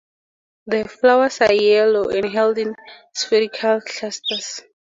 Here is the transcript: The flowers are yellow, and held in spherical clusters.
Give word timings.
The 0.65 0.85
flowers 0.85 1.41
are 1.41 1.53
yellow, 1.53 2.09
and 2.09 2.25
held 2.25 2.57
in 2.57 2.73
spherical 3.13 3.81
clusters. 3.81 4.61